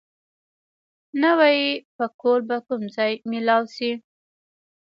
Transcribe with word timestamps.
نوی 1.23 1.57
پکول 1.95 2.39
به 2.49 2.57
کوم 2.65 2.81
ځای 2.95 3.11
مېلاو 3.29 3.63
شي؟ 3.75 3.91